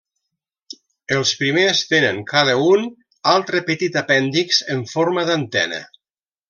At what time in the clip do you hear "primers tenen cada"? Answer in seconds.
1.41-2.57